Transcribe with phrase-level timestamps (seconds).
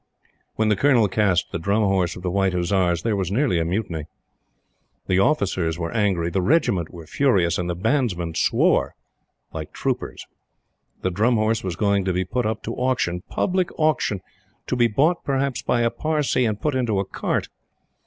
[0.55, 3.63] When the Colonel cast the Drum horse of the White Hussars, there was nearly a
[3.65, 4.05] mutiny.
[5.05, 8.95] The officers were angry, the Regiment were furious, and the Bandsman swore
[9.53, 10.25] like troopers.
[11.03, 14.21] The Drum Horse was going to be put up to auction public auction
[14.65, 17.49] to be bought, perhaps, by a Parsee and put into a cart!